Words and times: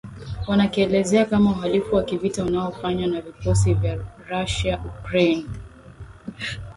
wanakielezea 0.47 1.25
kama 1.25 1.51
uhalifu 1.51 1.95
wa 1.95 2.03
kivita 2.03 2.45
unaofanywa 2.45 3.07
na 3.07 3.21
vikosi 3.21 3.73
vya 3.73 3.95
Russia 4.29 4.77
nchini 4.77 4.89
Ukraine 4.99 5.45